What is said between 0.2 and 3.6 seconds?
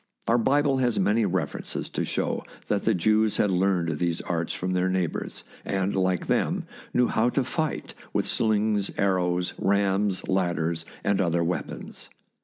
Our Bible has many references to show that the Jews had